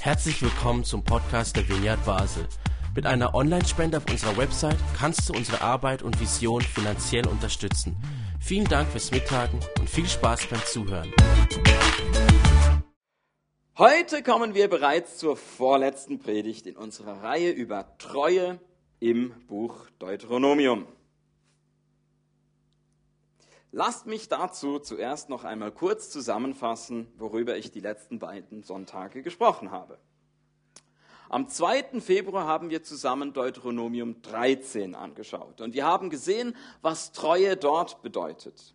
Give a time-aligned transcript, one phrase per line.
[0.00, 2.46] Herzlich willkommen zum Podcast der Vineyard Basel.
[2.94, 7.96] Mit einer Online-Spende auf unserer Website kannst du unsere Arbeit und Vision finanziell unterstützen.
[8.40, 11.12] Vielen Dank fürs Mittagen und viel Spaß beim Zuhören.
[13.76, 18.58] Heute kommen wir bereits zur vorletzten Predigt in unserer Reihe über Treue
[19.00, 20.86] im Buch Deuteronomium.
[23.72, 29.70] Lasst mich dazu zuerst noch einmal kurz zusammenfassen, worüber ich die letzten beiden Sonntage gesprochen
[29.70, 29.98] habe.
[31.28, 32.00] Am 2.
[32.00, 38.74] Februar haben wir zusammen Deuteronomium 13 angeschaut und wir haben gesehen, was Treue dort bedeutet.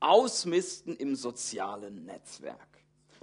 [0.00, 2.58] Ausmisten im sozialen Netzwerk.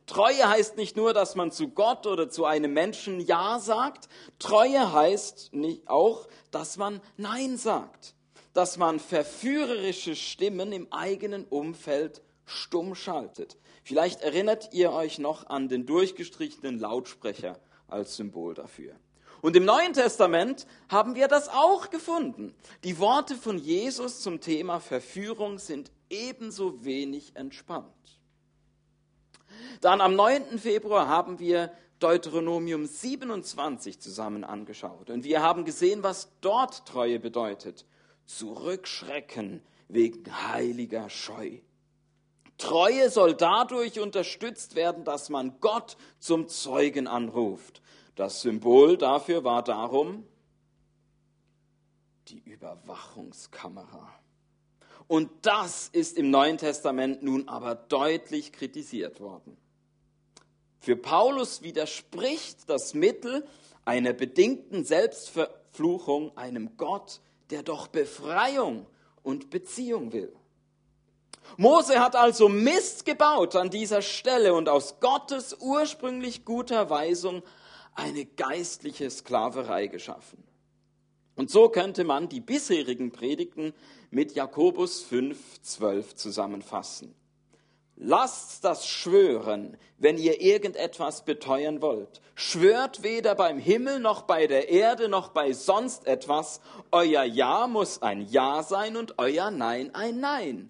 [0.05, 4.07] Treue heißt nicht nur, dass man zu Gott oder zu einem Menschen Ja sagt.
[4.39, 5.51] Treue heißt
[5.85, 8.14] auch, dass man Nein sagt
[8.55, 13.57] dass man verführerische Stimmen im eigenen Umfeld stumm schaltet.
[13.83, 17.59] Vielleicht erinnert ihr euch noch an den durchgestrichenen Lautsprecher
[17.89, 18.95] als Symbol dafür.
[19.41, 22.55] Und im Neuen Testament haben wir das auch gefunden.
[22.85, 27.91] Die Worte von Jesus zum Thema Verführung sind ebenso wenig entspannt.
[29.81, 30.59] Dann am 9.
[30.59, 37.85] Februar haben wir Deuteronomium 27 zusammen angeschaut und wir haben gesehen, was dort Treue bedeutet
[38.25, 41.59] zurückschrecken wegen heiliger Scheu.
[42.57, 47.81] Treue soll dadurch unterstützt werden, dass man Gott zum Zeugen anruft.
[48.15, 50.25] Das Symbol dafür war darum
[52.29, 54.09] die Überwachungskamera.
[55.07, 59.55] Und das ist im Neuen Testament nun aber deutlich kritisiert worden.
[60.79, 63.45] Für Paulus widerspricht das Mittel
[63.85, 68.85] einer bedingten Selbstverfluchung einem Gott, der doch Befreiung
[69.23, 70.35] und Beziehung will.
[71.57, 77.43] Mose hat also Mist gebaut an dieser Stelle und aus Gottes ursprünglich guter Weisung
[77.93, 80.43] eine geistliche Sklaverei geschaffen.
[81.35, 83.73] Und so könnte man die bisherigen Predigten
[84.09, 87.13] mit Jakobus 5,12 zusammenfassen.
[87.97, 92.21] Lasst das schwören, wenn ihr irgendetwas beteuern wollt.
[92.35, 96.59] Schwört weder beim Himmel noch bei der Erde noch bei sonst etwas.
[96.91, 100.69] Euer Ja muss ein Ja sein und euer Nein ein Nein.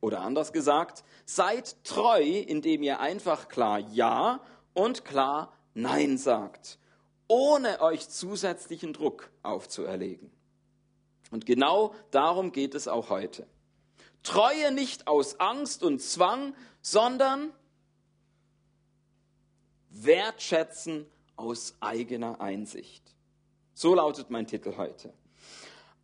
[0.00, 4.40] Oder anders gesagt, seid treu, indem ihr einfach klar Ja
[4.74, 6.78] und klar Nein sagt,
[7.28, 10.32] ohne euch zusätzlichen Druck aufzuerlegen.
[11.30, 13.46] Und genau darum geht es auch heute.
[14.28, 17.50] Treue nicht aus Angst und Zwang, sondern
[19.88, 21.06] wertschätzen
[21.36, 23.02] aus eigener Einsicht.
[23.72, 25.14] So lautet mein Titel heute.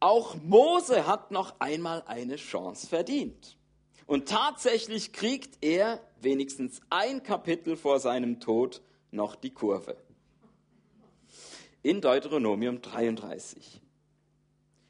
[0.00, 3.58] Auch Mose hat noch einmal eine Chance verdient.
[4.06, 8.80] Und tatsächlich kriegt er wenigstens ein Kapitel vor seinem Tod
[9.10, 9.98] noch die Kurve.
[11.82, 13.82] In Deuteronomium 33.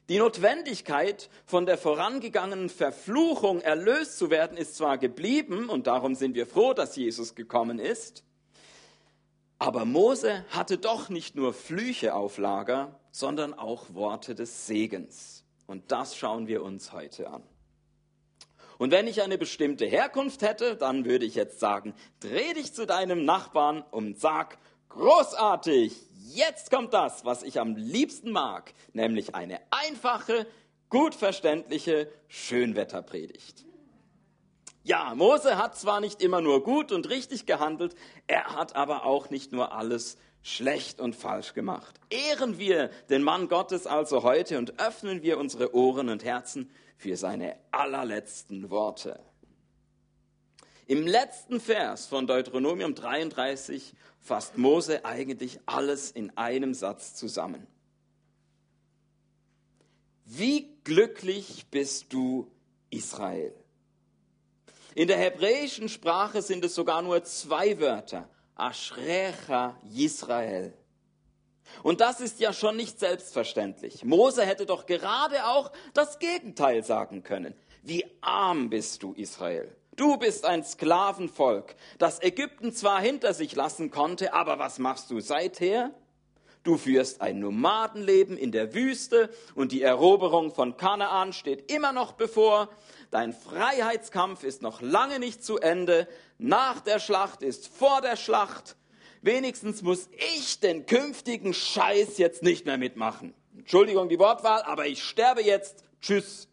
[0.07, 6.35] Die Notwendigkeit, von der vorangegangenen Verfluchung erlöst zu werden, ist zwar geblieben, und darum sind
[6.35, 8.23] wir froh, dass Jesus gekommen ist,
[9.57, 15.43] aber Mose hatte doch nicht nur Flüche auf Lager, sondern auch Worte des Segens.
[15.65, 17.41] Und das schauen wir uns heute an.
[18.77, 22.85] Und wenn ich eine bestimmte Herkunft hätte, dann würde ich jetzt sagen, dreh dich zu
[22.85, 25.95] deinem Nachbarn und sag, großartig,
[26.33, 30.47] jetzt kommt das, was ich am liebsten mag, nämlich eine einfache,
[30.89, 33.65] gut verständliche Schönwetterpredigt.
[34.83, 37.95] Ja, Mose hat zwar nicht immer nur gut und richtig gehandelt,
[38.27, 41.99] er hat aber auch nicht nur alles schlecht und falsch gemacht.
[42.11, 47.17] Ehren wir den Mann Gottes also heute und öffnen wir unsere Ohren und Herzen für
[47.17, 49.19] seine allerletzten Worte.
[50.87, 57.65] Im letzten Vers von Deuteronomium 33 fasst Mose eigentlich alles in einem Satz zusammen.
[60.25, 62.51] Wie glücklich bist du,
[62.91, 63.53] Israel?
[64.93, 68.29] In der hebräischen Sprache sind es sogar nur zwei Wörter.
[68.55, 70.73] Ashrecha Yisrael.
[71.83, 74.05] Und das ist ja schon nicht selbstverständlich.
[74.05, 77.55] Mose hätte doch gerade auch das Gegenteil sagen können.
[77.81, 79.75] Wie arm bist du, Israel?
[79.95, 85.21] Du bist ein Sklavenvolk, das Ägypten zwar hinter sich lassen konnte, aber was machst du
[85.21, 85.91] seither?
[86.63, 92.13] Du führst ein Nomadenleben in der Wüste und die Eroberung von Kanaan steht immer noch
[92.13, 92.69] bevor.
[93.11, 96.07] Dein Freiheitskampf ist noch lange nicht zu Ende.
[96.39, 98.75] Nach der Schlacht ist vor der Schlacht.
[99.21, 103.35] Wenigstens muss ich den künftigen Scheiß jetzt nicht mehr mitmachen.
[103.55, 105.83] Entschuldigung die Wortwahl, aber ich sterbe jetzt.
[106.01, 106.47] Tschüss.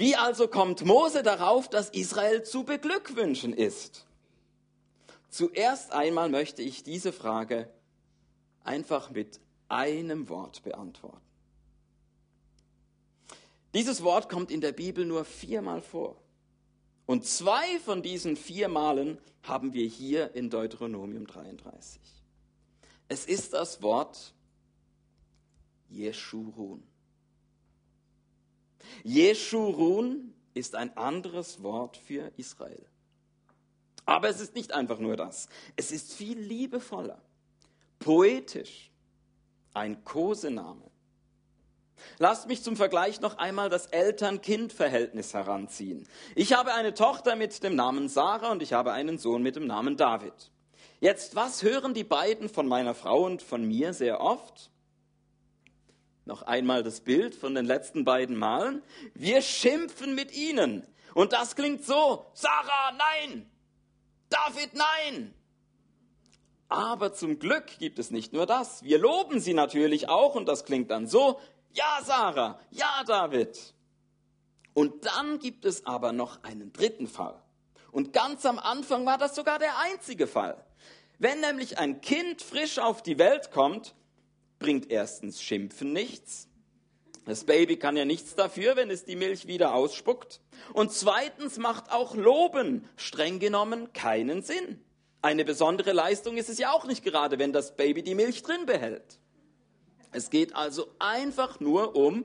[0.00, 4.06] Wie also kommt Mose darauf, dass Israel zu beglückwünschen ist?
[5.28, 7.70] zuerst einmal möchte ich diese Frage
[8.64, 11.20] einfach mit einem Wort beantworten.
[13.74, 16.16] Dieses Wort kommt in der Bibel nur viermal vor.
[17.04, 22.00] Und zwei von diesen vier Malen haben wir hier in Deuteronomium 33.
[23.08, 24.32] Es ist das Wort
[25.90, 26.89] Jeschurun.
[29.02, 32.84] Jeschurun ist ein anderes Wort für Israel.
[34.06, 35.48] Aber es ist nicht einfach nur das.
[35.76, 37.22] Es ist viel liebevoller,
[37.98, 38.90] poetisch,
[39.74, 40.90] ein Kosename.
[42.18, 46.08] Lasst mich zum Vergleich noch einmal das Eltern-Kind-Verhältnis heranziehen.
[46.34, 49.66] Ich habe eine Tochter mit dem Namen Sarah und ich habe einen Sohn mit dem
[49.66, 50.50] Namen David.
[51.00, 54.70] Jetzt, was hören die beiden von meiner Frau und von mir sehr oft?
[56.24, 58.82] Noch einmal das Bild von den letzten beiden Malen.
[59.14, 60.86] Wir schimpfen mit ihnen.
[61.14, 63.50] Und das klingt so, Sarah, nein!
[64.28, 65.34] David, nein!
[66.68, 68.84] Aber zum Glück gibt es nicht nur das.
[68.84, 71.40] Wir loben sie natürlich auch und das klingt dann so,
[71.72, 73.74] ja Sarah, ja David.
[74.72, 77.42] Und dann gibt es aber noch einen dritten Fall.
[77.90, 80.64] Und ganz am Anfang war das sogar der einzige Fall.
[81.18, 83.94] Wenn nämlich ein Kind frisch auf die Welt kommt,
[84.60, 86.46] bringt erstens Schimpfen nichts.
[87.24, 90.40] Das Baby kann ja nichts dafür, wenn es die Milch wieder ausspuckt.
[90.72, 94.80] Und zweitens macht auch Loben streng genommen keinen Sinn.
[95.22, 98.64] Eine besondere Leistung ist es ja auch nicht gerade, wenn das Baby die Milch drin
[98.66, 99.18] behält.
[100.12, 102.24] Es geht also einfach nur um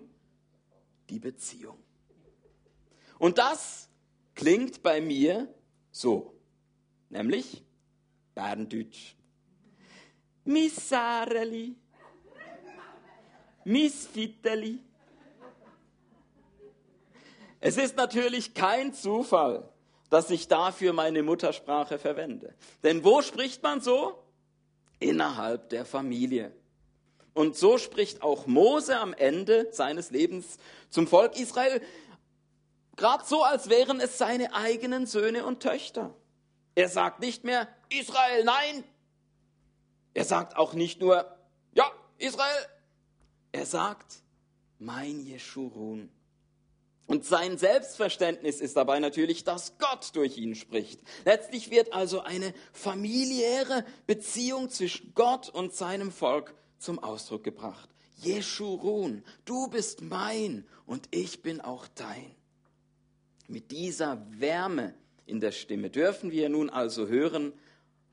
[1.09, 1.77] die Beziehung.
[3.19, 3.89] Und das
[4.33, 5.53] klingt bei mir
[5.91, 6.33] so,
[7.09, 7.63] nämlich
[8.33, 9.15] Berndeutsch.
[10.45, 11.75] Missareli,
[13.65, 14.79] Missfitteli.
[17.59, 19.67] Es ist natürlich kein Zufall,
[20.09, 22.53] dass ich dafür meine Muttersprache verwende.
[22.83, 24.23] Denn wo spricht man so?
[24.99, 26.53] Innerhalb der Familie.
[27.33, 30.57] Und so spricht auch Mose am Ende seines Lebens
[30.89, 31.81] zum Volk Israel,
[32.95, 36.15] gerade so, als wären es seine eigenen Söhne und Töchter.
[36.75, 38.83] Er sagt nicht mehr, Israel, nein.
[40.13, 41.25] Er sagt auch nicht nur,
[41.73, 42.67] ja, Israel,
[43.55, 44.21] er sagt,
[44.79, 46.09] mein Jeschurun.
[47.07, 50.99] Und sein Selbstverständnis ist dabei natürlich, dass Gott durch ihn spricht.
[51.23, 57.89] Letztlich wird also eine familiäre Beziehung zwischen Gott und seinem Volk zum Ausdruck gebracht.
[58.17, 62.35] Jeschurun, du bist mein und ich bin auch dein.
[63.47, 67.53] Mit dieser Wärme in der Stimme dürfen wir nun also hören,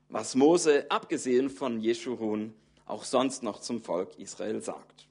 [0.07, 2.53] was Mose, abgesehen von Jeschurun,
[2.85, 5.07] auch sonst noch zum Volk Israel sagt.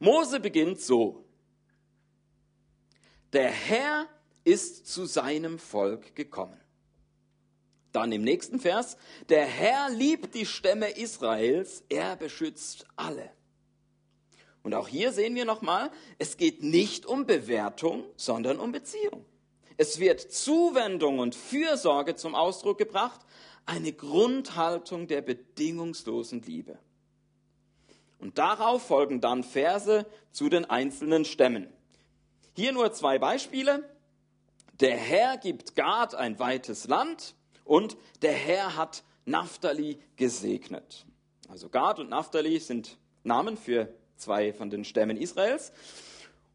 [0.00, 1.24] Mose beginnt so.
[3.32, 4.08] Der Herr
[4.42, 6.58] ist zu seinem Volk gekommen.
[7.92, 8.96] Dann im nächsten Vers,
[9.28, 13.30] der Herr liebt die Stämme Israels, er beschützt alle.
[14.62, 19.24] Und auch hier sehen wir nochmal, es geht nicht um Bewertung, sondern um Beziehung.
[19.76, 23.20] Es wird Zuwendung und Fürsorge zum Ausdruck gebracht,
[23.66, 26.78] eine Grundhaltung der bedingungslosen Liebe.
[28.20, 31.68] Und darauf folgen dann Verse zu den einzelnen Stämmen.
[32.54, 33.88] Hier nur zwei Beispiele.
[34.80, 37.34] Der Herr gibt Gad ein weites Land
[37.64, 41.06] und der Herr hat Naphtali gesegnet.
[41.48, 45.72] Also Gad und Naphtali sind Namen für zwei von den Stämmen Israels.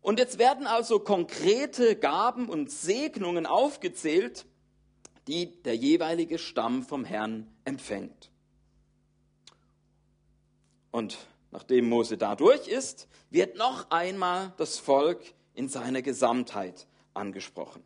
[0.02, 4.46] Und jetzt werden also konkrete Gaben und Segnungen aufgezählt,
[5.28, 8.30] die der jeweilige Stamm vom Herrn empfängt.
[10.92, 11.18] Und
[11.56, 15.22] nachdem Mose da durch ist, wird noch einmal das Volk
[15.54, 17.82] in seiner Gesamtheit angesprochen.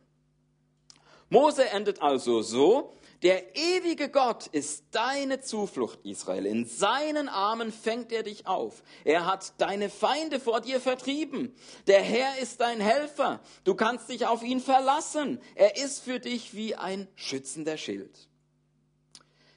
[1.28, 6.46] Mose endet also so, der ewige Gott ist deine Zuflucht, Israel.
[6.46, 8.82] In seinen Armen fängt er dich auf.
[9.04, 11.54] Er hat deine Feinde vor dir vertrieben.
[11.86, 13.38] Der Herr ist dein Helfer.
[13.62, 15.40] Du kannst dich auf ihn verlassen.
[15.54, 18.29] Er ist für dich wie ein schützender Schild.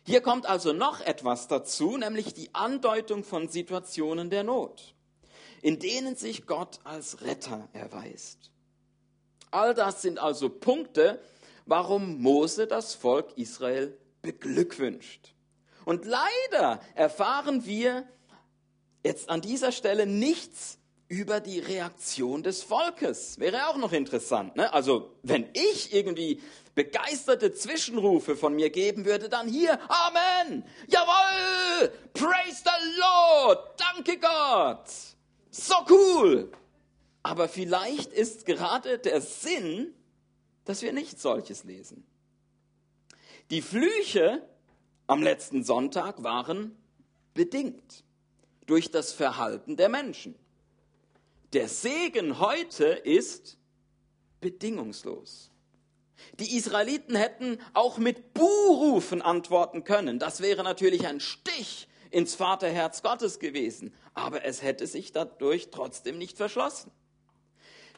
[0.05, 4.95] Hier kommt also noch etwas dazu, nämlich die Andeutung von Situationen der Not,
[5.61, 8.51] in denen sich Gott als Retter erweist.
[9.51, 11.21] All das sind also Punkte,
[11.65, 15.33] warum Mose das Volk Israel beglückwünscht.
[15.85, 18.07] Und leider erfahren wir
[19.03, 23.39] jetzt an dieser Stelle nichts über die Reaktion des Volkes.
[23.39, 24.55] Wäre auch noch interessant.
[24.55, 24.73] Ne?
[24.73, 26.41] Also wenn ich irgendwie
[26.75, 34.89] begeisterte Zwischenrufe von mir geben würde, dann hier, Amen, jawohl, praise the Lord, danke Gott,
[35.51, 36.51] so cool.
[37.21, 39.93] Aber vielleicht ist gerade der Sinn
[40.65, 42.05] dass wir nicht solches lesen.
[43.51, 44.47] Die Flüche
[45.07, 46.77] am letzten Sonntag waren
[47.33, 48.03] bedingt
[48.65, 50.35] durch das Verhalten der Menschen.
[51.53, 53.59] Der Segen heute ist
[54.41, 55.51] bedingungslos.
[56.39, 60.17] Die Israeliten hätten auch mit Buhrufen antworten können.
[60.17, 63.93] Das wäre natürlich ein Stich ins Vaterherz Gottes gewesen.
[64.15, 66.91] Aber es hätte sich dadurch trotzdem nicht verschlossen.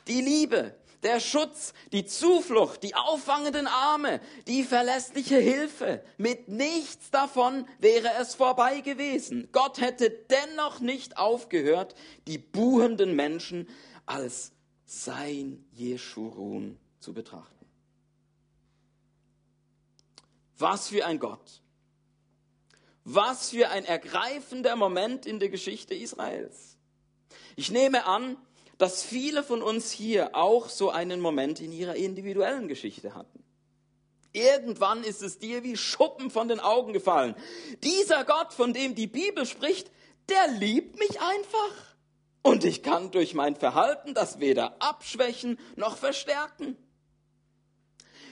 [0.09, 6.03] Die Liebe, der Schutz, die Zuflucht, die auffangenden Arme, die verlässliche Hilfe.
[6.17, 9.49] Mit nichts davon wäre es vorbei gewesen.
[9.51, 11.95] Gott hätte dennoch nicht aufgehört,
[12.27, 13.67] die buhenden Menschen
[14.05, 14.51] als
[14.85, 17.65] sein Jeschurun zu betrachten.
[20.57, 21.61] Was für ein Gott.
[23.03, 26.77] Was für ein ergreifender Moment in der Geschichte Israels.
[27.55, 28.37] Ich nehme an,
[28.77, 33.43] dass viele von uns hier auch so einen Moment in ihrer individuellen Geschichte hatten.
[34.33, 37.35] Irgendwann ist es dir wie Schuppen von den Augen gefallen.
[37.83, 39.89] Dieser Gott, von dem die Bibel spricht,
[40.27, 41.95] der liebt mich einfach.
[42.41, 46.77] Und ich kann durch mein Verhalten das weder abschwächen noch verstärken.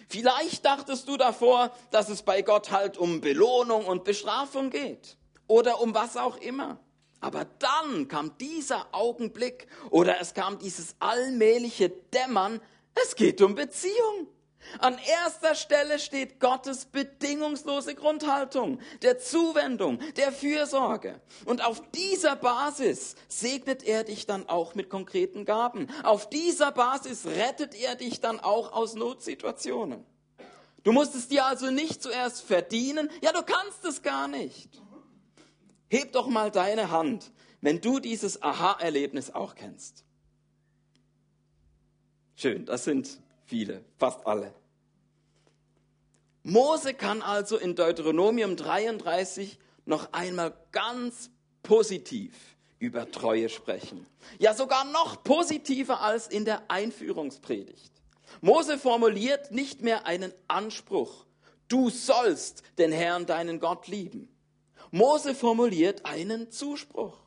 [0.10, 5.18] Vielleicht dachtest du davor, dass es bei Gott halt um Belohnung und Bestrafung geht.
[5.48, 6.80] Oder um was auch immer.
[7.24, 12.60] Aber dann kam dieser Augenblick oder es kam dieses allmähliche Dämmern,
[13.02, 14.28] es geht um Beziehung.
[14.80, 21.22] An erster Stelle steht Gottes bedingungslose Grundhaltung, der Zuwendung, der Fürsorge.
[21.46, 25.88] Und auf dieser Basis segnet er dich dann auch mit konkreten Gaben.
[26.04, 30.06] Auf dieser Basis rettet er dich dann auch aus Notsituationen.
[30.84, 33.10] Du musst es dir also nicht zuerst verdienen.
[33.22, 34.83] Ja, du kannst es gar nicht.
[35.94, 37.32] Heb doch mal deine Hand,
[37.62, 40.04] wenn du dieses Aha-Erlebnis auch kennst.
[42.36, 44.56] Schön, das sind viele, fast alle.
[46.42, 51.30] Mose kann also in Deuteronomium 33 noch einmal ganz
[51.62, 52.34] positiv
[52.80, 54.08] über Treue sprechen.
[54.40, 57.92] Ja, sogar noch positiver als in der Einführungspredigt.
[58.42, 61.28] Mose formuliert nicht mehr einen Anspruch.
[61.68, 64.33] Du sollst den Herrn, deinen Gott lieben.
[64.94, 67.18] Mose formuliert einen Zuspruch.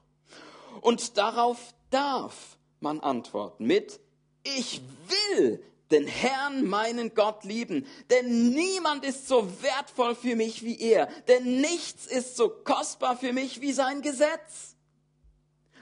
[0.83, 3.99] Und darauf darf man antworten mit,
[4.45, 10.79] ich will den Herrn, meinen Gott lieben, denn niemand ist so wertvoll für mich wie
[10.79, 14.77] er, denn nichts ist so kostbar für mich wie sein Gesetz.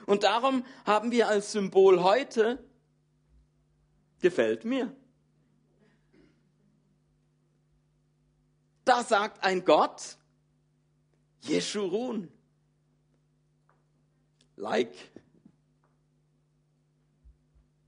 [0.07, 2.67] Und darum haben wir als Symbol heute,
[4.21, 4.91] gefällt mir.
[8.85, 10.17] Da sagt ein Gott,
[11.47, 12.31] Jeschurun.
[14.55, 14.93] Like.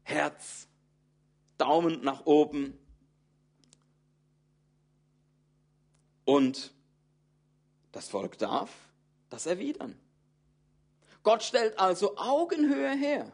[0.04, 0.68] Herz.
[1.58, 2.78] Daumen nach oben.
[6.24, 6.74] Und
[7.92, 8.70] das Volk darf
[9.30, 9.98] das erwidern.
[11.24, 13.32] Gott stellt also Augenhöhe her.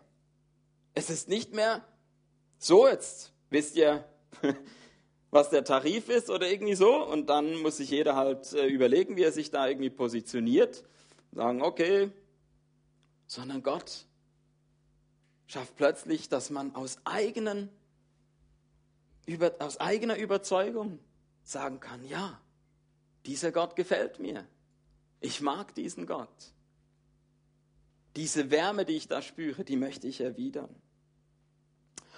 [0.94, 1.86] Es ist nicht mehr
[2.58, 4.08] so, jetzt wisst ihr,
[5.34, 7.06] was der Tarif ist oder irgendwie so.
[7.06, 10.84] Und dann muss sich jeder halt äh, überlegen, wie er sich da irgendwie positioniert.
[11.32, 12.12] Sagen, okay,
[13.26, 14.06] sondern Gott
[15.48, 17.70] schafft plötzlich, dass man aus, eigenen,
[19.26, 21.00] über, aus eigener Überzeugung
[21.44, 22.40] sagen kann, ja,
[23.26, 24.48] dieser Gott gefällt mir.
[25.20, 26.54] Ich mag diesen Gott.
[28.16, 30.76] Diese Wärme, die ich da spüre, die möchte ich erwidern.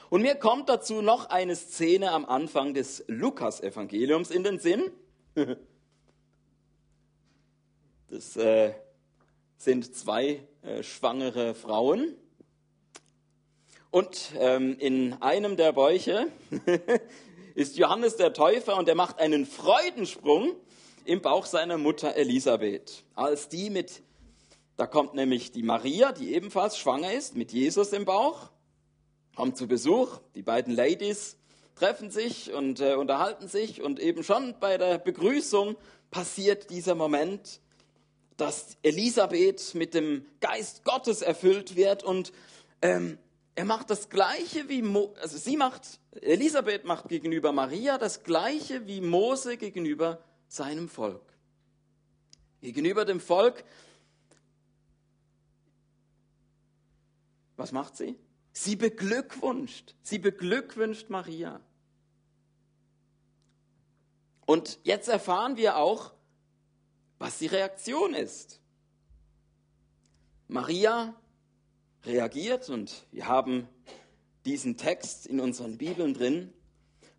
[0.09, 4.91] Und mir kommt dazu noch eine Szene am Anfang des Lukas-Evangeliums in den Sinn.
[8.07, 8.71] Das äh,
[9.57, 12.15] sind zwei äh, schwangere Frauen.
[13.89, 16.27] Und ähm, in einem der Bäuche
[17.55, 20.55] ist Johannes der Täufer und er macht einen Freudensprung
[21.03, 23.03] im Bauch seiner Mutter Elisabeth.
[23.15, 24.03] Als die mit,
[24.77, 28.51] da kommt nämlich die Maria, die ebenfalls schwanger ist, mit Jesus im Bauch
[29.35, 31.37] kommt zu Besuch, die beiden Ladies
[31.75, 35.75] treffen sich und äh, unterhalten sich und eben schon bei der Begrüßung
[36.09, 37.59] passiert dieser Moment,
[38.37, 42.31] dass Elisabeth mit dem Geist Gottes erfüllt wird und
[42.81, 43.17] ähm,
[43.55, 48.87] er macht das Gleiche wie, Mo also sie macht, Elisabeth macht gegenüber Maria das Gleiche
[48.87, 51.21] wie Mose gegenüber seinem Volk.
[52.61, 53.63] Gegenüber dem Volk,
[57.57, 58.17] was macht sie?
[58.57, 61.59] Sie beglückwünscht, sie beglückwünscht Maria.
[64.45, 66.13] Und jetzt erfahren wir auch,
[67.19, 68.61] was die Reaktion ist.
[70.47, 71.13] Maria
[72.05, 73.67] reagiert und wir haben
[74.45, 76.53] diesen Text in unseren Bibeln drin.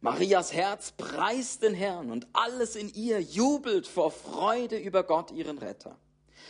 [0.01, 5.59] Marias Herz preist den Herrn und alles in ihr jubelt vor Freude über Gott, ihren
[5.59, 5.99] Retter.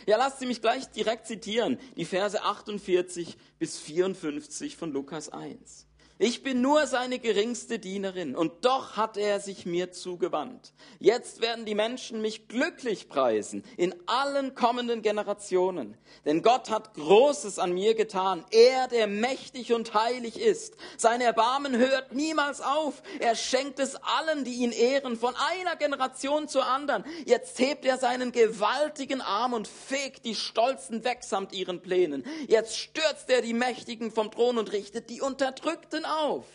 [0.05, 5.86] Ja, lasst Sie mich gleich direkt zitieren, die Verse 48 bis 54 von Lukas 1.
[6.19, 10.73] Ich bin nur seine geringste Dienerin und doch hat er sich mir zugewandt.
[10.97, 15.95] Jetzt werden die Menschen mich glücklich preisen in allen kommenden Generationen.
[16.25, 18.43] Denn Gott hat Großes an mir getan.
[18.49, 20.73] Er, der mächtig und heilig ist.
[20.97, 23.03] Sein Erbarmen hört niemals auf.
[23.19, 27.05] Er schenkt es allen, die ihn ehren, von einer Generation zur anderen.
[27.27, 32.25] Jetzt hebt er seinen gewaltigen Arm und fegt die Stolzen weg samt ihren Plänen.
[32.47, 36.45] Jetzt stürzt er die Mächtigen vom Thron und richtet die Unterdrückten auf.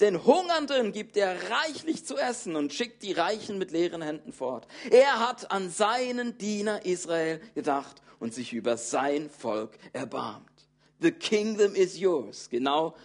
[0.00, 4.66] Den Hungernden gibt er reichlich zu essen und schickt die Reichen mit leeren Händen fort.
[4.90, 10.50] Er hat an seinen Diener Israel gedacht und sich über sein Volk erbarmt.
[11.00, 12.48] The kingdom is yours.
[12.50, 12.96] Genau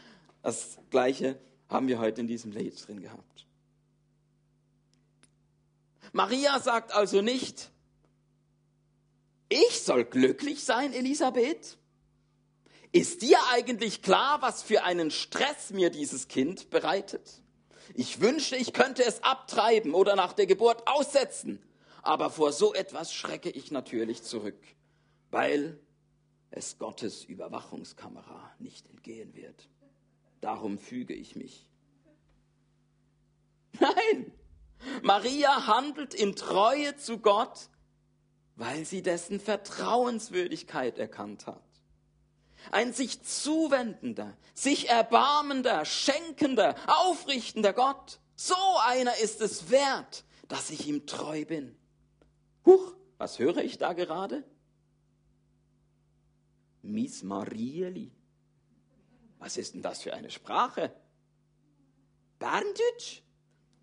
[0.42, 3.46] das Gleiche haben wir heute in diesem Lied drin gehabt.
[6.12, 7.70] Maria sagt also nicht,
[9.50, 11.79] ich soll glücklich sein, Elisabeth.
[12.92, 17.42] Ist dir eigentlich klar, was für einen Stress mir dieses Kind bereitet?
[17.94, 21.62] Ich wünschte, ich könnte es abtreiben oder nach der Geburt aussetzen.
[22.02, 24.60] Aber vor so etwas schrecke ich natürlich zurück,
[25.30, 25.80] weil
[26.50, 29.70] es Gottes Überwachungskamera nicht entgehen wird.
[30.42, 31.70] Darum füge ich mich.
[33.80, 34.32] Nein,
[35.04, 37.70] Maria handelt in Treue zu Gott,
[38.56, 41.69] weil sie dessen Vertrauenswürdigkeit erkannt hat
[42.72, 48.20] ein sich zuwendender, sich erbarmender, schenkender, aufrichtender Gott.
[48.36, 51.76] So einer ist es wert, dass ich ihm treu bin.
[52.66, 54.44] Huch, was höre ich da gerade?
[56.82, 58.12] Miss Marieli.
[59.40, 60.92] Was ist denn das für eine Sprache?
[62.40, 63.22] Berndeutsch?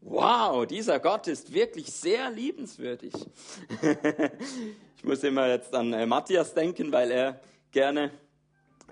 [0.01, 3.13] Wow, dieser Gott ist wirklich sehr liebenswürdig.
[4.97, 7.41] ich muss immer jetzt an äh, Matthias denken, weil er
[7.73, 8.13] gerne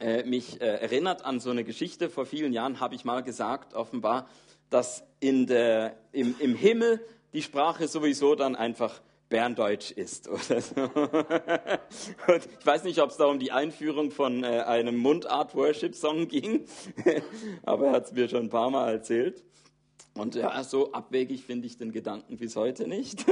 [0.00, 2.10] äh, mich äh, erinnert an so eine Geschichte.
[2.10, 4.28] Vor vielen Jahren habe ich mal gesagt, offenbar,
[4.70, 10.28] dass in der, im, im Himmel die Sprache sowieso dann einfach Berndeutsch ist.
[10.28, 10.82] Oder so.
[10.82, 16.66] Und ich weiß nicht, ob es da um die Einführung von äh, einem Mundart-Worship-Song ging,
[17.62, 19.42] aber er hat es mir schon ein paar Mal erzählt.
[20.16, 23.24] Und ja, so abwegig finde ich den Gedanken bis heute nicht.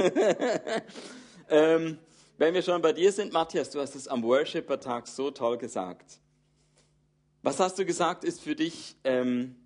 [1.49, 1.97] ähm,
[2.37, 6.19] wenn wir schon bei dir sind, Matthias, du hast es am Worshipper-Tag so toll gesagt.
[7.43, 9.57] Was hast du gesagt, ist für dich, ähm,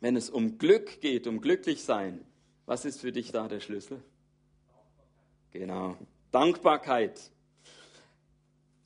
[0.00, 2.24] wenn es um Glück geht, um glücklich sein,
[2.66, 4.02] was ist für dich da der Schlüssel?
[5.52, 5.96] Genau,
[6.32, 7.30] Dankbarkeit.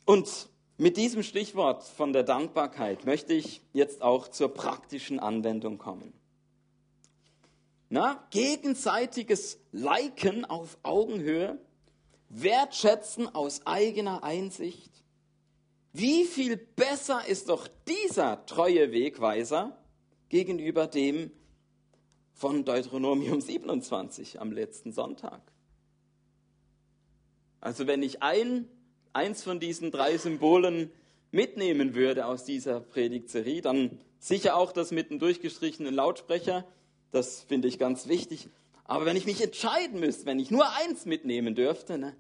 [0.04, 6.12] Und mit diesem Stichwort von der Dankbarkeit möchte ich jetzt auch zur praktischen Anwendung kommen.
[7.88, 11.58] Na, gegenseitiges Liken auf Augenhöhe,
[12.28, 14.89] Wertschätzen aus eigener Einsicht,
[15.92, 19.76] wie viel besser ist doch dieser treue Wegweiser
[20.28, 21.30] gegenüber dem
[22.32, 25.42] von Deuteronomium 27 am letzten Sonntag.
[27.60, 28.68] Also wenn ich ein,
[29.12, 30.90] eins von diesen drei Symbolen
[31.32, 36.64] mitnehmen würde aus dieser Predigtserie, dann sicher auch das mit dem durchgestrichenen Lautsprecher,
[37.10, 38.48] das finde ich ganz wichtig.
[38.84, 42.16] Aber wenn ich mich entscheiden müsste, wenn ich nur eins mitnehmen dürfte, ne,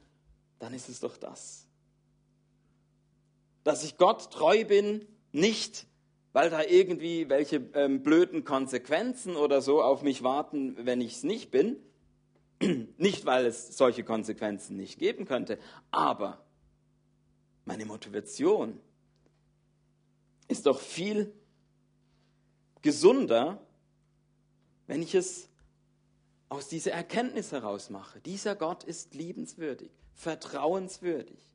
[0.58, 1.69] dann ist es doch das
[3.64, 5.86] dass ich Gott treu bin, nicht
[6.32, 11.22] weil da irgendwie welche ähm, blöden Konsequenzen oder so auf mich warten, wenn ich es
[11.24, 11.76] nicht bin.
[12.98, 15.58] Nicht, weil es solche Konsequenzen nicht geben könnte,
[15.90, 16.44] aber
[17.64, 18.78] meine Motivation
[20.46, 21.32] ist doch viel
[22.82, 23.66] gesunder,
[24.86, 25.48] wenn ich es
[26.50, 28.20] aus dieser Erkenntnis heraus mache.
[28.20, 31.49] Dieser Gott ist liebenswürdig, vertrauenswürdig.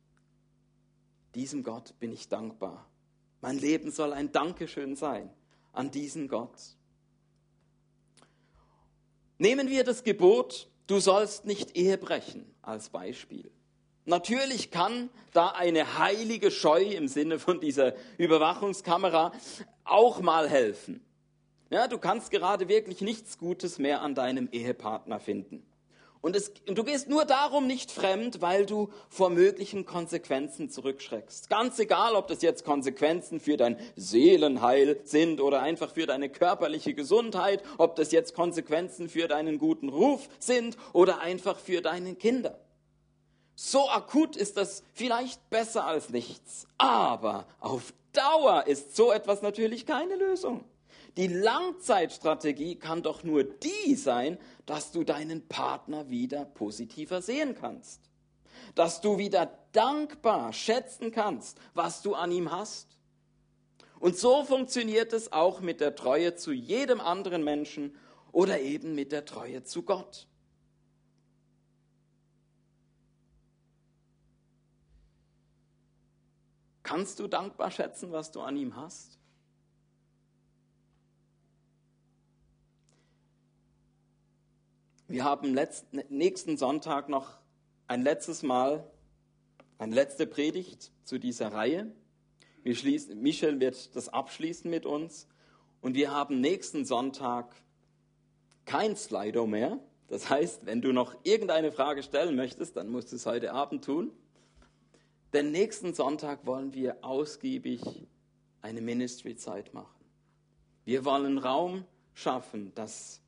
[1.36, 2.90] Diesem Gott bin ich dankbar.
[3.42, 5.30] Mein Leben soll ein Dankeschön sein
[5.74, 6.58] an diesen Gott.
[9.38, 13.52] Nehmen wir das Gebot, du sollst nicht Ehe brechen als Beispiel.
[14.06, 19.34] Natürlich kann da eine heilige Scheu im Sinne von dieser Überwachungskamera
[19.84, 21.04] auch mal helfen.
[21.70, 25.66] Ja, du kannst gerade wirklich nichts Gutes mehr an deinem Ehepartner finden.
[26.26, 31.52] Und, es, und, du gehst nur darum nicht fremd, weil du vor möglichen Konsequenzen zurückschreckst.
[31.52, 36.96] Ganz egal, ob das jetzt Konsequenzen für dein Seelenheil sind oder einfach für deine körperliche
[36.96, 42.58] Gesundheit, ob das jetzt Konsequenzen für deinen guten Ruf sind oder einfach für deine Kinder.
[43.54, 46.66] So akut ist das vielleicht besser als nichts.
[46.80, 50.64] Aber auf Dauer ist so etwas natürlich keine Lösung.
[51.18, 58.02] Die Langzeitstrategie kann doch nur die sein, dass du deinen Partner wieder positiver sehen kannst.
[58.74, 62.98] Dass du wieder dankbar schätzen kannst, was du an ihm hast.
[64.00, 67.96] Und so funktioniert es auch mit der Treue zu jedem anderen Menschen
[68.34, 70.28] oder eben mit der Treue zu Gott.
[76.84, 79.18] Kannst du dankbar schätzen, was du an ihm hast?
[85.08, 87.38] Wir haben letzten, nächsten Sonntag noch
[87.88, 88.90] ein letztes Mal,
[89.78, 91.92] eine letzte Predigt zu dieser Reihe.
[92.64, 95.28] Wir schließen, Michel wird das abschließen mit uns.
[95.82, 97.54] Und wir haben nächsten Sonntag
[98.66, 99.80] kein Slido mehr.
[100.08, 103.86] Das heißt, wenn du noch irgendeine Frage stellen möchtest, dann musst du es heute Abend
[103.86, 104.12] tun.
[105.34, 108.08] Denn nächsten Sonntag wollen wir ausgiebig
[108.64, 110.04] eine Ministry-Zeit machen.
[110.84, 113.22] Wir wollen Raum schaffen, dass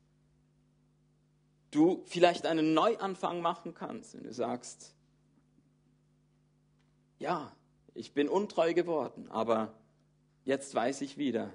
[1.72, 4.96] du vielleicht einen Neuanfang machen kannst, wenn du sagst,
[7.20, 7.52] ja,
[7.94, 9.74] ich bin untreu geworden, aber
[10.46, 11.52] jetzt weiß ich wieder,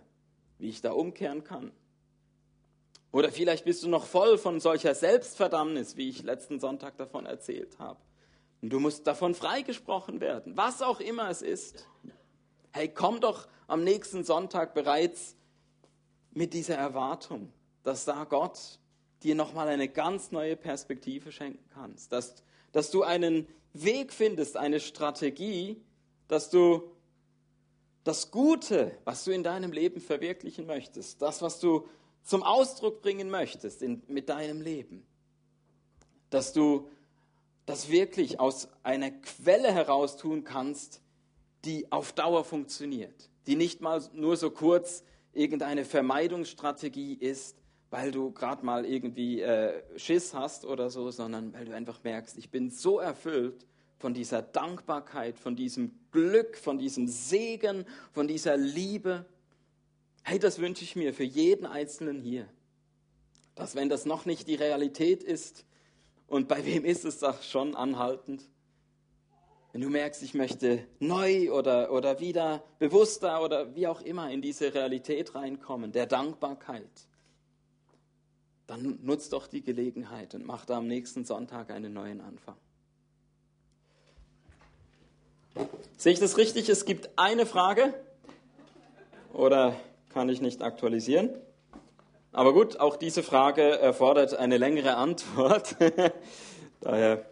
[0.58, 1.72] wie ich da umkehren kann.
[3.12, 7.78] Oder vielleicht bist du noch voll von solcher Selbstverdammnis, wie ich letzten Sonntag davon erzählt
[7.78, 8.00] habe.
[8.62, 11.86] Und du musst davon freigesprochen werden, was auch immer es ist.
[12.72, 15.36] Hey, komm doch am nächsten Sonntag bereits
[16.30, 18.78] mit dieser Erwartung, dass da Gott
[19.24, 22.12] dir nochmal eine ganz neue Perspektive schenken kannst.
[22.12, 25.80] Dass, dass du einen Weg findest, eine Strategie,
[26.28, 26.90] dass du
[28.04, 31.88] das Gute, was du in deinem Leben verwirklichen möchtest, das, was du
[32.24, 35.06] zum Ausdruck bringen möchtest in, mit deinem Leben,
[36.30, 36.88] dass du
[37.66, 41.00] das wirklich aus einer Quelle heraus tun kannst,
[41.64, 47.56] die auf Dauer funktioniert, die nicht mal nur so kurz irgendeine Vermeidungsstrategie ist,
[47.92, 52.38] weil du gerade mal irgendwie äh, Schiss hast oder so, sondern weil du einfach merkst,
[52.38, 53.66] ich bin so erfüllt
[53.98, 59.26] von dieser Dankbarkeit, von diesem Glück, von diesem Segen, von dieser Liebe.
[60.22, 62.48] Hey, das wünsche ich mir für jeden Einzelnen hier.
[63.54, 65.66] Dass wenn das noch nicht die Realität ist,
[66.28, 68.42] und bei wem ist es doch schon anhaltend?
[69.72, 74.40] Wenn du merkst, ich möchte neu oder, oder wieder bewusster oder wie auch immer in
[74.40, 76.88] diese Realität reinkommen, der Dankbarkeit,
[78.66, 82.56] dann nutzt doch die Gelegenheit und mach da am nächsten Sonntag einen neuen Anfang.
[85.96, 86.68] Sehe ich das richtig?
[86.68, 87.94] Es gibt eine Frage
[89.32, 89.76] oder
[90.10, 91.30] kann ich nicht aktualisieren?
[92.32, 95.76] Aber gut, auch diese Frage erfordert eine längere Antwort.
[96.80, 97.26] Daher,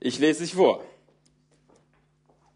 [0.00, 0.82] ich lese es vor.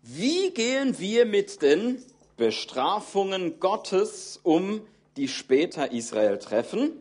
[0.03, 2.03] Wie gehen wir mit den
[2.37, 4.81] Bestrafungen Gottes um,
[5.21, 6.93] die später Israel treffen?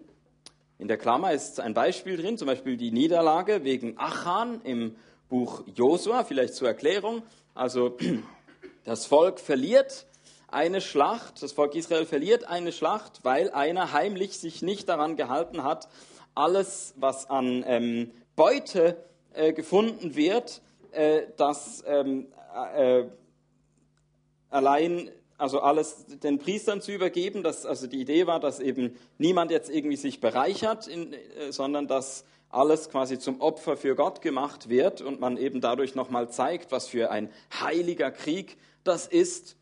[0.78, 4.98] In der Klammer ist ein Beispiel drin, zum Beispiel die Niederlage wegen Achan im
[5.30, 7.24] Buch Josua, vielleicht zur Erklärung.
[7.56, 7.98] Also
[8.84, 10.06] das Volk verliert
[10.50, 15.64] eine Schlacht, das Volk Israel verliert eine Schlacht, weil einer heimlich sich nicht daran gehalten
[15.64, 15.88] hat,
[16.36, 18.98] alles, was an ähm, Beute
[19.32, 22.28] äh, gefunden wird, äh, das ähm,
[22.76, 23.06] äh,
[24.50, 27.43] allein, also alles den Priestern zu übergeben.
[27.43, 31.88] Dass, also die Idee war, dass eben niemand jetzt irgendwie sich bereichert, in, äh, sondern
[31.88, 36.71] dass alles quasi zum Opfer für Gott gemacht wird und man eben dadurch nochmal zeigt,
[36.71, 39.56] was für ein heiliger Krieg das ist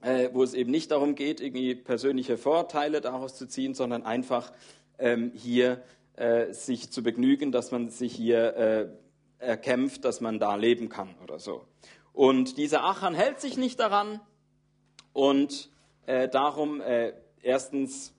[0.00, 4.52] äh, wo es eben nicht darum geht, irgendwie persönliche Vorteile daraus zu ziehen, sondern einfach
[4.98, 5.82] ähm, hier
[6.16, 8.88] äh, sich zu begnügen, dass man sich hier äh,
[9.38, 11.64] erkämpft, dass man da leben kann oder so.
[12.12, 14.20] Und dieser Achan hält sich nicht daran
[15.18, 15.68] und
[16.06, 18.14] äh, darum äh, erstens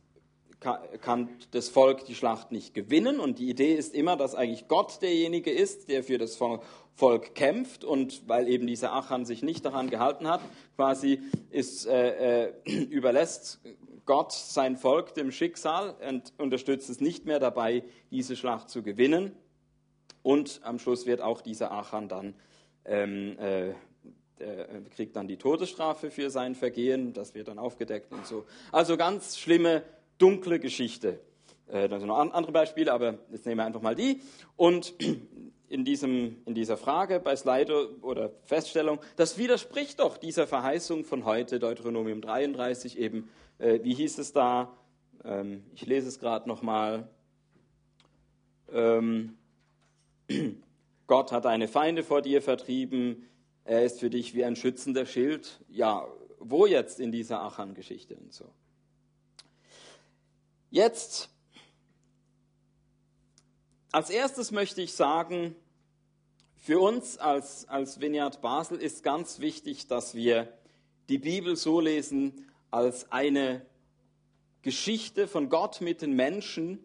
[0.59, 3.21] kann das Volk die Schlacht nicht gewinnen.
[3.21, 7.85] Und die Idee ist immer, dass eigentlich Gott derjenige ist, der für das Volk kämpft.
[7.85, 10.41] Und weil eben dieser Achan sich nicht daran gehalten hat,
[10.75, 12.53] quasi ist, äh, äh,
[12.89, 13.61] überlässt
[14.05, 19.31] Gott sein Volk dem Schicksal und unterstützt es nicht mehr dabei, diese Schlacht zu gewinnen.
[20.21, 22.33] Und am Schluss wird auch dieser Achan dann
[22.83, 23.73] ähm, äh,
[24.95, 28.45] kriegt dann die Todesstrafe für sein Vergehen, das wird dann aufgedeckt und so.
[28.71, 29.83] Also ganz schlimme
[30.17, 31.19] dunkle Geschichte.
[31.67, 34.21] Äh, da sind noch andere Beispiele, aber jetzt nehmen wir einfach mal die.
[34.55, 34.93] Und
[35.69, 41.25] in, diesem, in dieser Frage bei Slido oder Feststellung, das widerspricht doch dieser Verheißung von
[41.25, 43.29] heute, Deuteronomium 33 eben.
[43.59, 44.75] Äh, wie hieß es da?
[45.23, 47.07] Ähm, ich lese es gerade nochmal.
[48.71, 49.37] Ähm,
[51.07, 53.28] Gott hat deine Feinde vor dir vertrieben.
[53.65, 55.59] Er ist für dich wie ein schützender Schild.
[55.69, 56.07] Ja,
[56.39, 58.45] wo jetzt in dieser Achan-Geschichte und so?
[60.71, 61.29] Jetzt,
[63.91, 65.55] als erstes möchte ich sagen,
[66.55, 70.53] für uns als, als Vineyard Basel ist ganz wichtig, dass wir
[71.07, 73.65] die Bibel so lesen als eine
[74.61, 76.79] Geschichte von Gott mit den Menschen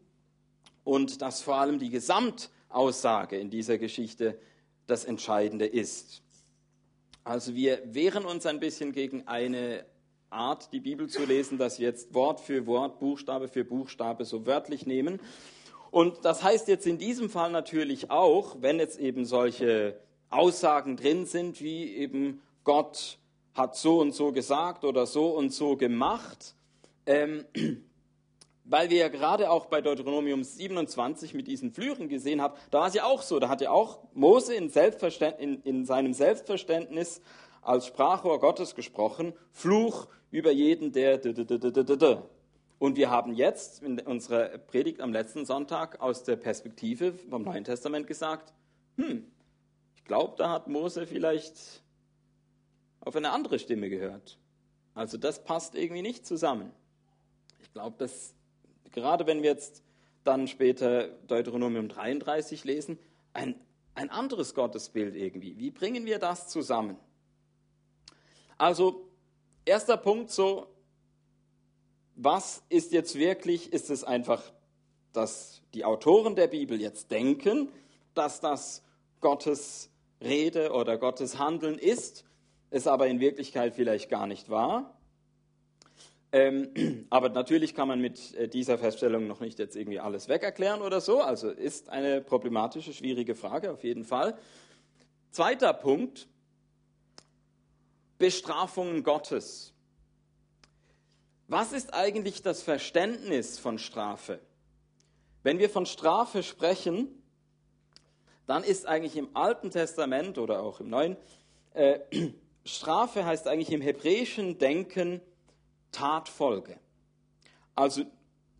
[0.85, 4.39] und dass vor allem die Gesamtaussage in dieser Geschichte
[4.87, 6.23] das Entscheidende ist.
[7.25, 9.87] Also wir wehren uns ein bisschen gegen eine
[10.29, 14.45] Art, die Bibel zu lesen, dass wir jetzt Wort für Wort, Buchstabe für Buchstabe so
[14.45, 15.21] wörtlich nehmen.
[15.91, 21.25] Und das heißt jetzt in diesem Fall natürlich auch, wenn jetzt eben solche Aussagen drin
[21.25, 23.19] sind, wie eben Gott
[23.55, 26.55] hat so und so gesagt oder so und so gemacht,
[27.07, 27.47] ähm,
[28.65, 32.89] weil wir ja gerade auch bei Deuteronomium 27 mit diesen Flüchen gesehen haben, da war
[32.89, 34.71] es ja auch so, da hat ja auch Mose in,
[35.39, 37.21] in, in seinem Selbstverständnis
[37.61, 41.21] als Sprachrohr Gottes gesprochen, Fluch über jeden, der...
[42.79, 47.65] Und wir haben jetzt in unserer Predigt am letzten Sonntag aus der Perspektive vom Neuen
[47.65, 48.53] Testament gesagt,
[48.97, 49.27] hm,
[49.95, 51.83] ich glaube, da hat Mose vielleicht
[53.01, 54.39] auf eine andere Stimme gehört.
[54.95, 56.73] Also das passt irgendwie nicht zusammen.
[57.63, 58.35] Ich glaube, dass
[58.95, 59.83] gerade wenn wir jetzt
[60.23, 62.99] dann später Deuteronomium 33 lesen,
[63.35, 63.55] ein,
[63.95, 65.59] ein anderes Gottesbild irgendwie.
[65.59, 66.97] Wie bringen wir das zusammen?
[68.57, 69.11] Also,
[69.67, 70.69] erster Punkt so,
[72.15, 74.43] was ist jetzt wirklich, ist es einfach,
[75.13, 77.69] dass die Autoren der Bibel jetzt denken,
[78.15, 78.83] dass das
[79.21, 82.25] Gottes Rede oder Gottes Handeln ist,
[82.71, 84.97] es aber in Wirklichkeit vielleicht gar nicht war?
[86.35, 90.83] Ähm, aber natürlich kann man mit äh, dieser Feststellung noch nicht jetzt irgendwie alles wegerklären
[90.83, 91.21] oder so.
[91.21, 94.37] Also ist eine problematische, schwierige Frage auf jeden Fall.
[95.31, 96.27] Zweiter Punkt,
[98.19, 99.75] Bestrafungen Gottes.
[101.47, 104.41] Was ist eigentlich das Verständnis von Strafe?
[105.45, 107.23] Wenn wir von Strafe sprechen,
[108.49, 111.17] dann ist eigentlich im Alten Testament oder auch im Neuen,
[111.75, 112.01] äh,
[112.65, 115.21] Strafe heißt eigentlich im hebräischen Denken
[115.95, 116.79] Tatfolge.
[117.75, 118.05] Also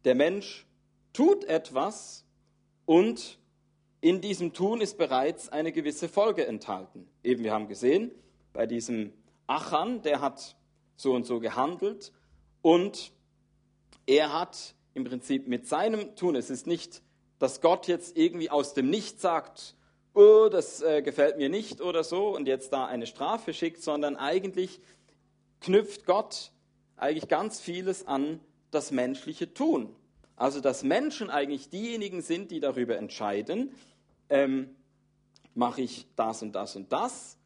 [0.05, 0.67] der Mensch
[1.13, 2.25] tut etwas
[2.87, 3.39] und
[4.01, 7.09] in diesem Tun ist bereits eine gewisse Folge enthalten.
[7.23, 8.11] Eben, wir haben gesehen,
[8.53, 9.13] bei diesem
[9.47, 10.57] Achan, der hat
[10.97, 12.13] so und so gehandelt
[12.63, 13.13] und
[14.07, 17.03] er hat im Prinzip mit seinem Tun, es ist nicht,
[17.39, 19.75] dass Gott jetzt irgendwie aus dem Nichts sagt,
[20.15, 24.17] oh, das äh, gefällt mir nicht oder so und jetzt da eine Strafe schickt, sondern
[24.17, 24.81] eigentlich
[25.61, 26.53] knüpft Gott
[26.97, 29.95] eigentlich ganz vieles an das menschliche Tun.
[30.37, 33.73] Also dass Menschen eigentlich diejenigen sind, die darüber entscheiden,
[34.29, 34.75] ähm,
[35.55, 37.39] mache ich das und das und das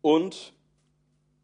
[0.00, 0.54] und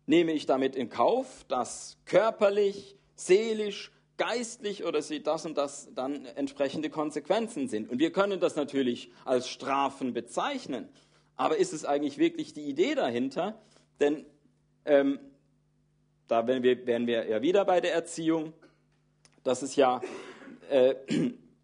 [0.06, 6.24] nehme ich damit in Kauf, dass körperlich, seelisch, geistlich oder sie das und das dann
[6.24, 7.90] entsprechende Konsequenzen sind.
[7.90, 10.88] Und wir können das natürlich als Strafen bezeichnen.
[11.36, 13.60] Aber ist es eigentlich wirklich die Idee dahinter?
[14.00, 14.24] Denn
[14.86, 15.20] ähm,
[16.28, 18.52] da wären wir, wären wir ja wieder bei der Erziehung,
[19.42, 20.00] dass es ja,
[20.70, 20.94] äh,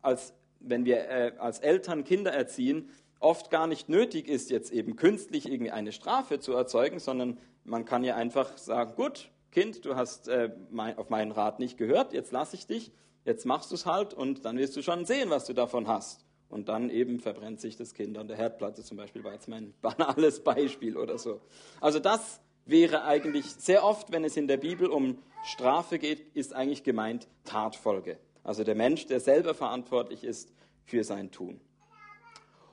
[0.02, 4.96] als, wenn wir äh, als Eltern Kinder erziehen, oft gar nicht nötig ist, jetzt eben
[4.96, 9.94] künstlich irgendwie eine Strafe zu erzeugen, sondern man kann ja einfach sagen, gut, Kind, du
[9.94, 12.90] hast äh, mein, auf meinen Rat nicht gehört, jetzt lasse ich dich,
[13.24, 16.24] jetzt machst du es halt und dann wirst du schon sehen, was du davon hast.
[16.48, 19.74] Und dann eben verbrennt sich das Kind an der Herdplatte zum Beispiel, war jetzt mein
[19.82, 21.40] banales Beispiel oder so.
[21.80, 26.54] Also das wäre eigentlich sehr oft, wenn es in der Bibel um Strafe geht, ist
[26.54, 28.18] eigentlich gemeint Tatfolge.
[28.42, 30.52] Also der Mensch, der selber verantwortlich ist
[30.84, 31.60] für sein Tun.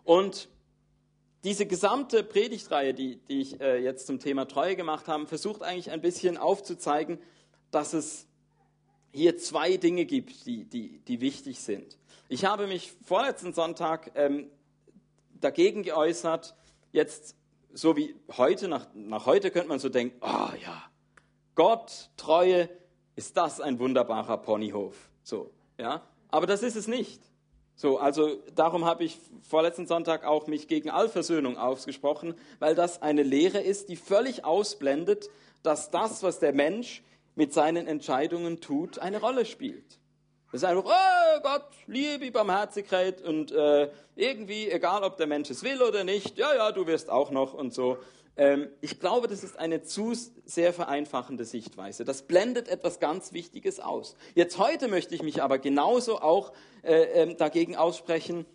[0.04, 0.50] Und
[1.44, 5.92] diese gesamte Predigtreihe, die, die ich äh, jetzt zum Thema Treue gemacht habe, versucht eigentlich
[5.92, 7.20] ein bisschen aufzuzeigen,
[7.72, 8.28] dass es
[9.14, 11.98] hier zwei Dinge gibt, die, die, die wichtig sind.
[12.30, 14.50] Ich habe mich vorletzten Sonntag ähm,
[15.40, 16.56] dagegen geäußert,
[16.92, 17.36] jetzt
[17.74, 20.84] so wie heute, nach, nach heute könnte man so denken, oh ja,
[21.56, 22.70] Gott, Treue,
[23.16, 25.10] ist das ein wunderbarer Ponyhof.
[25.24, 26.02] So, ja.
[26.30, 27.22] Aber das ist es nicht.
[27.76, 33.24] So, also darum habe ich vorletzten Sonntag auch mich gegen Allversöhnung ausgesprochen, weil das eine
[33.24, 35.30] Lehre ist, die völlig ausblendet,
[35.64, 37.04] dass das, was der Mensch
[37.36, 40.00] mit seinen Entscheidungen tut, eine Rolle spielt.
[40.52, 45.64] Das ist einfach, oh Gott, Liebe, Barmherzigkeit und äh, irgendwie, egal ob der Mensch es
[45.64, 47.98] will oder nicht, ja, ja, du wirst auch noch und so.
[48.36, 52.04] Ähm, ich glaube, das ist eine zu sehr vereinfachende Sichtweise.
[52.04, 54.18] Das blendet etwas ganz Wichtiges aus.
[54.36, 56.52] Jetzt heute möchte ich mich aber genauso auch
[56.84, 58.46] äh, äh, dagegen aussprechen,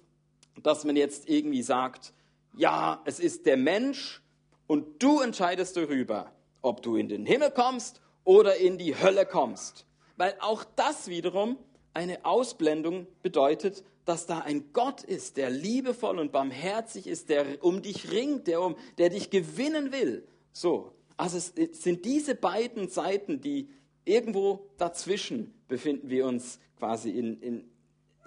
[0.62, 2.12] dass man jetzt irgendwie sagt,
[2.54, 4.22] ja, es ist der Mensch
[4.66, 6.30] und du entscheidest darüber,
[6.60, 9.86] ob du in den Himmel kommst oder in die Hölle kommst.
[10.18, 11.58] Weil auch das wiederum
[11.96, 17.80] eine Ausblendung bedeutet, dass da ein Gott ist, der liebevoll und barmherzig ist, der um
[17.80, 20.28] dich ringt, der, um, der dich gewinnen will.
[20.52, 23.70] So, also es sind diese beiden Seiten, die
[24.04, 27.64] irgendwo dazwischen befinden wir uns quasi in, in,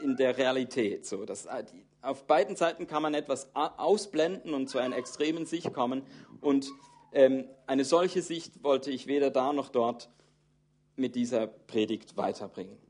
[0.01, 1.05] in der Realität.
[1.05, 1.63] So, dass, äh,
[2.01, 6.01] auf beiden Seiten kann man etwas ausblenden und zu einer extremen Sicht kommen.
[6.41, 6.71] Und
[7.13, 10.09] ähm, eine solche Sicht wollte ich weder da noch dort
[10.95, 12.88] mit dieser Predigt weiterbringen.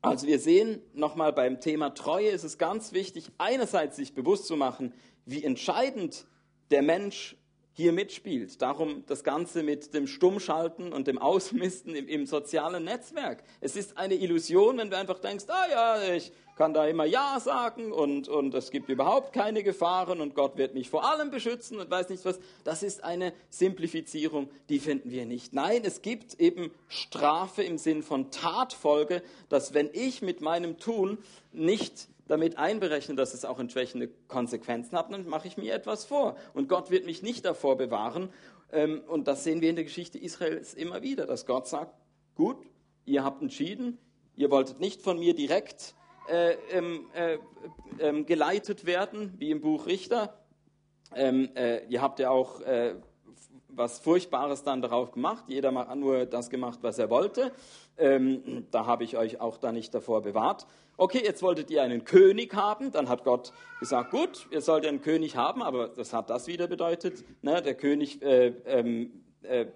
[0.00, 4.56] Also wir sehen nochmal beim Thema Treue ist es ganz wichtig, einerseits sich bewusst zu
[4.56, 6.26] machen, wie entscheidend
[6.70, 7.36] der Mensch
[7.78, 8.60] hier mitspielt.
[8.60, 13.44] Darum das Ganze mit dem Stummschalten und dem Ausmisten im, im, sozialen Netzwerk.
[13.60, 17.38] Es ist eine Illusion, wenn du einfach denkst, ah ja, ich kann da immer Ja
[17.38, 21.78] sagen und, und es gibt überhaupt keine Gefahren und Gott wird mich vor allem beschützen
[21.78, 22.40] und weiß nicht was.
[22.64, 25.52] Das ist eine Simplifizierung, die finden wir nicht.
[25.52, 31.18] Nein, es gibt eben Strafe im Sinn von Tatfolge, dass wenn ich mit meinem Tun
[31.52, 36.36] nicht damit einberechnen, dass es auch entsprechende Konsequenzen hat, dann mache ich mir etwas vor.
[36.54, 38.28] Und Gott wird mich nicht davor bewahren.
[38.70, 41.94] Ähm, und das sehen wir in der Geschichte Israels immer wieder, dass Gott sagt,
[42.34, 42.58] gut,
[43.06, 43.98] ihr habt entschieden,
[44.36, 45.94] ihr wolltet nicht von mir direkt
[46.28, 47.38] äh, ähm, äh,
[47.98, 50.38] äh, geleitet werden, wie im Buch Richter.
[51.14, 52.94] Ähm, äh, ihr habt ja auch äh,
[53.68, 55.44] was Furchtbares dann darauf gemacht.
[55.46, 57.52] Jeder hat nur das gemacht, was er wollte.
[57.96, 60.66] Ähm, da habe ich euch auch da nicht davor bewahrt.
[61.00, 62.90] Okay, jetzt wolltet ihr einen König haben.
[62.90, 66.66] Dann hat Gott gesagt, gut, ihr sollt einen König haben, aber das hat das wieder
[66.66, 67.24] bedeutet.
[67.40, 67.62] Ne?
[67.62, 69.66] Der König äh, ähm, äh,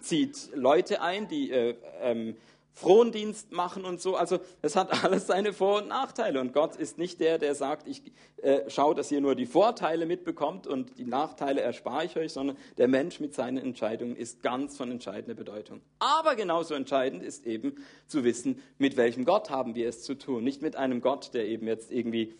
[0.00, 2.36] zieht Leute ein, die äh, ähm,
[2.74, 4.16] Frondienst machen und so.
[4.16, 6.40] Also es hat alles seine Vor- und Nachteile.
[6.40, 8.02] Und Gott ist nicht der, der sagt, ich
[8.38, 12.56] äh, schaue, dass ihr nur die Vorteile mitbekommt und die Nachteile erspare ich euch, sondern
[12.78, 15.80] der Mensch mit seinen Entscheidungen ist ganz von entscheidender Bedeutung.
[15.98, 17.74] Aber genauso entscheidend ist eben
[18.06, 20.42] zu wissen, mit welchem Gott haben wir es zu tun.
[20.42, 22.34] Nicht mit einem Gott, der eben jetzt irgendwie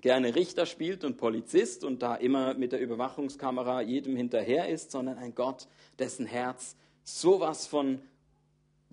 [0.00, 5.16] gerne Richter spielt und Polizist und da immer mit der Überwachungskamera jedem hinterher ist, sondern
[5.16, 5.66] ein Gott,
[5.98, 8.02] dessen Herz sowas von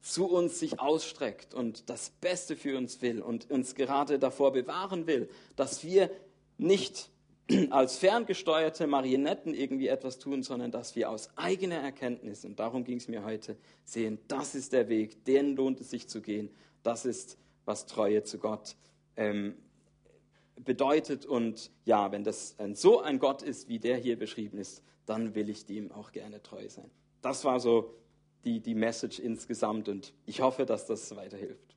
[0.02, 5.08] zu uns sich ausstreckt und das Beste für uns will und uns gerade davor bewahren
[5.08, 6.10] will, dass wir
[6.58, 7.10] nicht
[7.70, 12.98] als ferngesteuerte Marionetten irgendwie etwas tun, sondern dass wir aus eigener Erkenntnis, und darum ging
[12.98, 16.50] es mir heute, sehen, das ist der Weg, den lohnt es sich zu gehen,
[16.84, 18.76] das ist, was Treue zu Gott
[19.16, 19.56] ähm,
[20.56, 21.26] bedeutet.
[21.26, 25.36] Und ja, wenn das ein, so ein Gott ist, wie der hier beschrieben ist, dann
[25.36, 26.90] will ich dem auch gerne treu sein.
[27.22, 27.94] Das war so
[28.46, 31.71] die, die Message insgesamt und ich hoffe, dass das weiterhilft.